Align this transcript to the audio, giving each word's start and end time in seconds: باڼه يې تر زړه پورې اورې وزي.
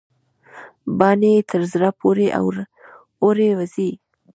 باڼه 0.99 1.29
يې 1.35 1.41
تر 1.49 1.61
زړه 1.71 1.89
پورې 1.99 2.27
اورې 3.23 3.49
وزي. 3.57 3.89